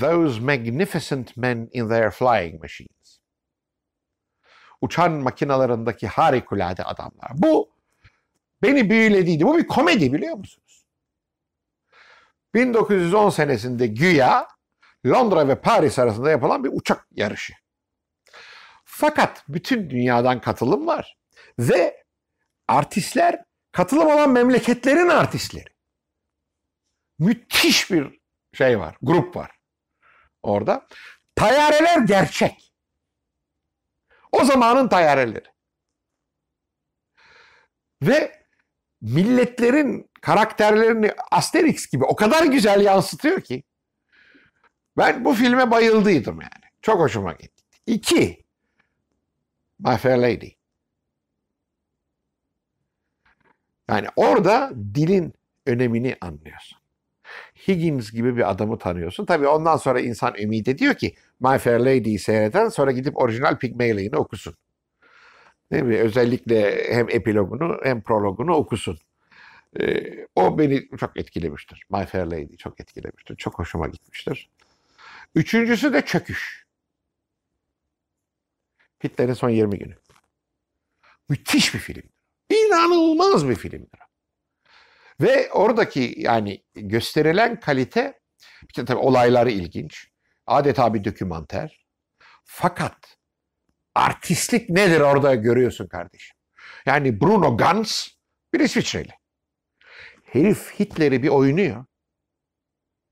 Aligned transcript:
those 0.00 0.40
magnificent 0.40 1.36
men 1.36 1.68
in 1.72 1.88
their 1.88 2.10
flying 2.10 2.60
machines. 2.60 3.20
Uçan 4.80 5.12
makinalarındaki 5.12 6.06
harikulade 6.06 6.84
adamlar. 6.84 7.30
Bu 7.34 7.70
beni 8.62 8.90
büyülediydi. 8.90 9.44
Bu 9.44 9.58
bir 9.58 9.66
komedi 9.66 10.12
biliyor 10.12 10.36
musunuz? 10.36 10.86
1910 12.54 13.30
senesinde 13.30 13.86
güya 13.86 14.48
Londra 15.06 15.48
ve 15.48 15.60
Paris 15.60 15.98
arasında 15.98 16.30
yapılan 16.30 16.64
bir 16.64 16.70
uçak 16.72 17.06
yarışı. 17.10 17.52
Fakat 18.84 19.44
bütün 19.48 19.90
dünyadan 19.90 20.40
katılım 20.40 20.86
var. 20.86 21.18
Ve 21.58 22.04
artistler 22.68 23.44
katılım 23.72 24.06
olan 24.06 24.30
memleketlerin 24.30 25.08
artistleri. 25.08 25.74
Müthiş 27.18 27.90
bir 27.90 28.20
şey 28.52 28.78
var, 28.78 28.96
grup 29.02 29.36
var 29.36 29.50
orada. 30.44 30.86
Tayyareler 31.36 31.98
gerçek. 31.98 32.72
O 34.32 34.44
zamanın 34.44 34.88
tayyareleri. 34.88 35.48
Ve 38.02 38.44
milletlerin 39.00 40.10
karakterlerini 40.20 41.12
Asterix 41.30 41.86
gibi 41.86 42.04
o 42.04 42.16
kadar 42.16 42.44
güzel 42.44 42.80
yansıtıyor 42.80 43.40
ki 43.40 43.62
ben 44.96 45.24
bu 45.24 45.34
filme 45.34 45.70
bayıldıydım 45.70 46.40
yani. 46.40 46.64
Çok 46.82 47.00
hoşuma 47.00 47.32
gitti. 47.32 47.64
İki, 47.86 48.44
My 49.78 49.96
Fair 49.96 50.16
Lady. 50.16 50.50
Yani 53.88 54.08
orada 54.16 54.72
dilin 54.94 55.34
önemini 55.66 56.16
anlıyorsun. 56.20 56.78
Higgins 57.68 58.12
gibi 58.12 58.36
bir 58.36 58.50
adamı 58.50 58.78
tanıyorsun. 58.78 59.26
Tabii 59.26 59.46
ondan 59.46 59.76
sonra 59.76 60.00
insan 60.00 60.34
ümit 60.38 60.68
ediyor 60.68 60.94
ki 60.94 61.14
My 61.40 61.58
Fair 61.58 61.78
Lady'yi 61.80 62.18
seyreden 62.18 62.68
sonra 62.68 62.92
gidip 62.92 63.16
orijinal 63.16 63.58
Pygmalion'u 63.58 64.16
okusun. 64.16 64.54
Değil 65.72 65.82
mi? 65.82 65.96
Özellikle 65.96 66.84
hem 66.94 67.08
epilogunu 67.10 67.80
hem 67.82 68.02
prologunu 68.02 68.54
okusun. 68.54 68.98
Ee, 69.80 70.26
o 70.36 70.58
beni 70.58 70.88
çok 70.98 71.16
etkilemiştir. 71.16 71.82
My 71.90 72.06
Fair 72.06 72.24
Lady 72.26 72.56
çok 72.56 72.80
etkilemiştir. 72.80 73.36
Çok 73.36 73.58
hoşuma 73.58 73.88
gitmiştir. 73.88 74.50
Üçüncüsü 75.34 75.92
de 75.92 76.02
Çöküş. 76.02 76.64
Hitler'in 79.04 79.32
son 79.32 79.48
20 79.48 79.78
günü. 79.78 79.94
Müthiş 81.28 81.74
bir 81.74 81.78
film. 81.78 82.02
İnanılmaz 82.50 83.48
bir 83.48 83.54
filmdir. 83.54 84.03
Ve 85.20 85.52
oradaki 85.52 86.14
yani 86.16 86.64
gösterilen 86.74 87.60
kalite, 87.60 88.20
işte 88.68 88.84
tabii 88.84 88.98
olayları 88.98 89.50
ilginç. 89.50 90.08
Adeta 90.46 90.94
bir 90.94 91.04
dokümanter. 91.04 91.86
Fakat 92.44 93.16
artistlik 93.94 94.70
nedir 94.70 95.00
orada 95.00 95.34
görüyorsun 95.34 95.86
kardeşim. 95.86 96.36
Yani 96.86 97.20
Bruno 97.20 97.56
Ganz 97.56 98.08
bir 98.52 98.60
İsviçreli. 98.60 99.12
Herif 100.24 100.80
Hitler'i 100.80 101.22
bir 101.22 101.28
oynuyor. 101.28 101.84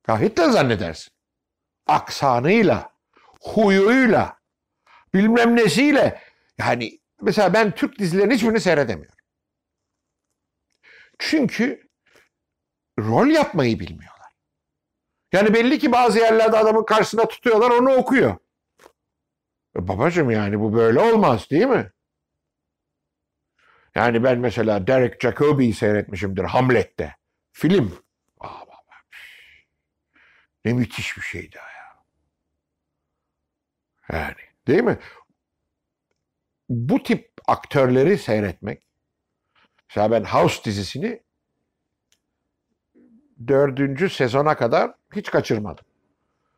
Ya 0.09 0.21
Hitler 0.21 0.51
zannedersin. 0.51 1.13
Aksanıyla, 1.87 2.93
huyuyla, 3.41 4.39
bilmem 5.15 5.57
nesiyle. 5.57 6.23
Yani 6.59 7.01
mesela 7.21 7.55
ben 7.55 7.75
Türk 7.75 7.99
dizilerinin 7.99 8.35
hiçbirini 8.35 8.61
seyredemiyorum. 8.61 9.17
Çünkü 11.19 11.89
rol 13.09 13.27
yapmayı 13.27 13.81
bilmiyorlar. 13.81 14.33
Yani 15.33 15.55
belli 15.55 15.79
ki 15.79 15.93
bazı 15.93 16.19
yerlerde 16.19 16.59
adamın 16.59 16.85
karşısına 16.85 17.29
tutuyorlar 17.29 17.71
onu 17.71 17.95
okuyor. 17.95 18.37
E 19.77 19.89
babacım 19.89 20.31
yani 20.31 20.61
bu 20.61 20.75
böyle 20.75 21.01
olmaz 21.01 21.51
değil 21.51 21.67
mi? 21.67 21.93
Yani 23.95 24.25
ben 24.25 24.39
mesela 24.39 24.87
Derek 24.87 25.23
Jacobi'yi 25.23 25.75
seyretmişimdir 25.75 26.45
Hamlet'te. 26.45 27.17
Film. 27.53 27.99
Aa. 28.41 28.73
Ne 30.65 30.73
müthiş 30.73 31.17
bir 31.17 31.23
şeydi 31.23 31.57
ya. 31.57 32.03
Yani 34.13 34.37
değil 34.67 34.83
mi? 34.83 34.99
Bu 36.69 37.03
tip 37.03 37.33
aktörleri 37.47 38.19
seyretmek. 38.19 38.83
Mesela 39.89 40.11
ben 40.11 40.25
House 40.25 40.65
dizisini 40.65 41.23
dördüncü 43.49 44.11
sezona 44.11 44.57
kadar 44.57 44.91
hiç 45.17 45.31
kaçırmadım. 45.31 45.85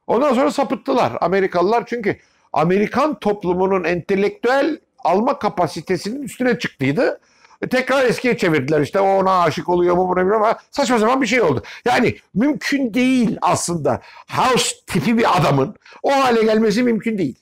Ondan 0.06 0.34
sonra 0.34 0.50
sapıttılar 0.50 1.18
Amerikalılar 1.20 1.86
çünkü 1.86 2.18
Amerikan 2.52 3.18
toplumunun 3.18 3.84
entelektüel 3.84 4.78
alma 4.98 5.38
kapasitesinin 5.38 6.22
üstüne 6.22 6.58
çıktıydı. 6.58 7.20
E, 7.62 7.68
tekrar 7.68 8.04
eskiye 8.04 8.36
çevirdiler 8.36 8.80
işte 8.80 9.00
o 9.00 9.06
ona 9.06 9.40
aşık 9.42 9.68
oluyor 9.68 9.96
bu 9.96 10.08
buna 10.08 10.20
bilmem 10.20 10.42
ama 10.42 10.58
saçma 10.70 10.98
sapan 10.98 11.22
bir 11.22 11.26
şey 11.26 11.42
oldu. 11.42 11.62
Yani 11.84 12.16
mümkün 12.34 12.94
değil 12.94 13.38
aslında 13.42 14.00
House 14.30 14.76
tipi 14.86 15.18
bir 15.18 15.38
adamın 15.38 15.74
o 16.02 16.12
hale 16.12 16.42
gelmesi 16.42 16.82
mümkün 16.82 17.18
değil. 17.18 17.38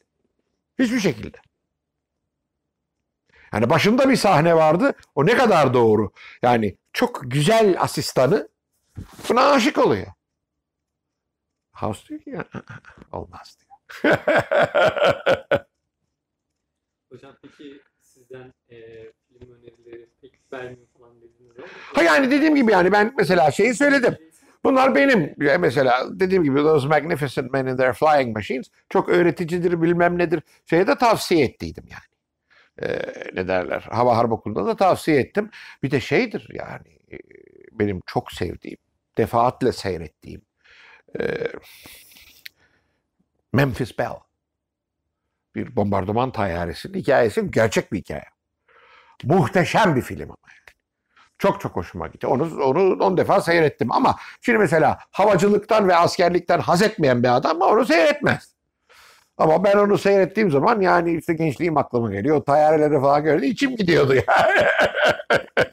Hiçbir 0.79 1.01
şekilde. 1.01 1.37
Yani 3.53 3.71
başında 3.71 4.09
bir 4.09 4.17
sahne 4.17 4.57
vardı. 4.57 4.93
O 5.15 5.27
ne 5.27 5.37
kadar 5.37 5.75
doğru. 5.75 6.13
Yani 6.43 6.77
çok 6.93 7.21
güzel 7.25 7.77
asistanı 7.81 8.49
buna 9.29 9.51
aşık 9.51 9.79
oluyor. 9.79 10.07
House 11.73 12.09
diyor 12.09 12.21
ki 12.21 12.31
ya, 12.31 12.45
olmaz 13.13 13.59
diyor. 13.61 13.73
Hocam 17.13 17.37
peki 17.43 17.81
sizden 18.01 18.53
e, 18.69 18.77
film 19.29 19.51
önerileri 19.53 20.09
pek 20.21 20.33
vermiyor 20.53 20.87
falan 20.99 21.21
dediniz 21.21 21.59
ama. 21.59 21.67
Ha 21.95 22.03
yani 22.03 22.31
dediğim 22.31 22.55
gibi 22.55 22.73
yani 22.73 22.93
ben 22.93 23.15
mesela 23.19 23.51
şeyi 23.51 23.75
söyledim. 23.75 24.17
Bunlar 24.65 24.95
benim 24.95 25.35
mesela 25.61 26.21
dediğim 26.21 26.45
gibi 26.45 26.57
Those 26.57 26.89
Magnificent 26.89 27.53
Men 27.53 27.67
in 27.67 27.77
Their 27.77 27.93
Flying 27.93 28.37
Machines 28.37 28.67
çok 28.89 29.09
öğreticidir 29.09 29.83
bilmem 29.83 30.19
nedir. 30.19 30.43
Şeye 30.67 30.87
de 30.87 30.99
tavsiye 30.99 31.45
ettiydim 31.45 31.85
yani. 31.91 32.13
Ee, 32.83 33.13
ne 33.35 33.49
derler 33.49 33.81
Hava 33.81 34.17
Harp 34.17 34.33
Okulu'nda 34.33 34.67
da 34.67 34.77
tavsiye 34.77 35.21
ettim. 35.21 35.51
Bir 35.83 35.91
de 35.91 36.01
şeydir 36.01 36.49
yani 36.53 36.99
benim 37.79 38.01
çok 38.07 38.33
sevdiğim, 38.33 38.79
defaatle 39.19 39.73
seyrettiğim 39.73 40.43
e, 41.21 41.25
Memphis 43.53 43.99
Belle. 43.99 44.21
Bir 45.55 45.77
bombardıman 45.77 46.33
tayyaresinin 46.33 46.99
hikayesi 46.99 47.51
gerçek 47.51 47.93
bir 47.93 47.99
hikaye. 47.99 48.25
Muhteşem 49.25 49.97
bir 49.97 50.03
film 50.03 50.31
ama 50.31 50.37
yani. 50.49 50.77
Çok 51.39 51.61
çok 51.61 51.77
hoşuma 51.77 52.07
gitti. 52.07 52.27
Onu, 52.27 52.65
onu 52.65 53.05
on 53.05 53.17
defa 53.17 53.41
seyrettim 53.41 53.93
ama 53.93 54.17
şimdi 54.41 54.59
mesela 54.59 54.99
havacılıktan 55.11 55.89
ve 55.89 55.97
askerlikten 55.97 56.59
haz 56.59 56.83
etmeyen 56.83 57.23
bir 57.23 57.37
adam 57.37 57.61
onu 57.61 57.85
seyretmez. 57.87 58.55
Ama 59.37 59.65
ben 59.65 59.77
onu 59.77 59.99
seyrettiğim 59.99 60.51
zaman 60.51 60.81
yani 60.81 61.17
işte 61.17 61.35
gençliğim 61.35 61.77
aklıma 61.77 62.13
geliyor. 62.13 62.43
Tayyareleri 62.45 63.01
falan 63.01 63.25
gördü 63.25 63.47
içim 63.47 63.77
gidiyordu 63.77 64.15
yani. 64.15 64.67